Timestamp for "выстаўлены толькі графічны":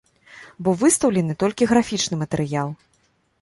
0.83-2.19